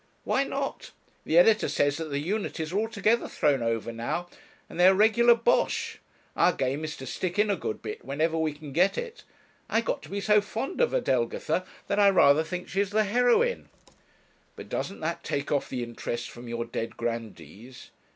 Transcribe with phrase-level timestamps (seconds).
[0.23, 0.89] 'Why not?
[1.25, 4.29] The editor says that the unities are altogether thrown over now,
[4.67, 5.99] and that they are regular bosh
[6.35, 9.23] our game is to stick in a good bit whenever we can get it
[9.69, 13.69] I got to be so fond of Adelgitha that I rather think she's the heroine.'
[14.55, 17.91] 'But doesn't that take off the interest from your dead grandees?'